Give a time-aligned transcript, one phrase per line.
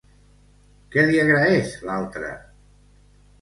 [0.95, 2.33] Què li agraeix l'altre?